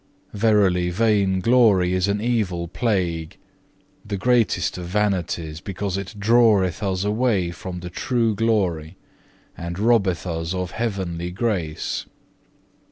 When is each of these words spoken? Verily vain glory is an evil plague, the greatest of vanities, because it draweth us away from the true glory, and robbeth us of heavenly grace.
Verily 0.33 0.89
vain 0.89 1.41
glory 1.41 1.93
is 1.93 2.07
an 2.07 2.19
evil 2.19 2.67
plague, 2.67 3.37
the 4.03 4.17
greatest 4.17 4.75
of 4.79 4.85
vanities, 4.85 5.61
because 5.61 5.95
it 5.95 6.15
draweth 6.17 6.81
us 6.81 7.03
away 7.03 7.51
from 7.51 7.81
the 7.81 7.89
true 7.91 8.33
glory, 8.33 8.97
and 9.55 9.77
robbeth 9.77 10.25
us 10.25 10.55
of 10.55 10.71
heavenly 10.71 11.29
grace. 11.29 12.07